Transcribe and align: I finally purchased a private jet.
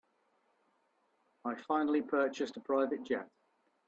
I 1.45 1.53
finally 1.67 2.01
purchased 2.01 2.57
a 2.57 2.59
private 2.59 3.03
jet. 3.03 3.29